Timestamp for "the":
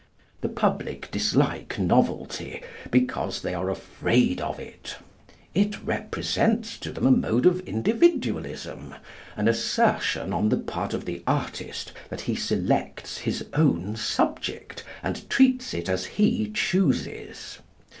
0.41-0.49, 10.49-10.57, 11.05-11.21